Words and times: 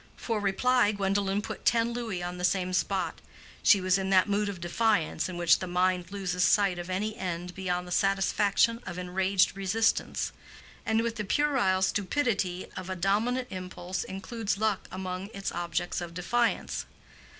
For 0.17 0.39
reply 0.39 0.91
Gwendolen 0.93 1.43
put 1.43 1.63
ten 1.63 1.93
louis 1.93 2.23
on 2.23 2.39
the 2.39 2.43
same 2.43 2.73
spot: 2.73 3.21
she 3.61 3.79
was 3.79 3.99
in 3.99 4.09
that 4.09 4.27
mood 4.27 4.49
of 4.49 4.59
defiance 4.59 5.29
in 5.29 5.37
which 5.37 5.59
the 5.59 5.67
mind 5.67 6.11
loses 6.11 6.43
sight 6.43 6.79
of 6.79 6.89
any 6.89 7.15
end 7.15 7.53
beyond 7.53 7.87
the 7.87 7.91
satisfaction 7.91 8.81
of 8.87 8.97
enraged 8.97 9.55
resistance; 9.55 10.31
and 10.87 11.03
with 11.03 11.17
the 11.17 11.23
puerile 11.23 11.83
stupidity 11.83 12.65
of 12.75 12.89
a 12.89 12.95
dominant 12.95 13.49
impulse 13.51 14.03
includes 14.03 14.57
luck 14.57 14.87
among 14.91 15.29
its 15.35 15.51
objects 15.51 16.01
of 16.01 16.15
defiance. 16.15 16.87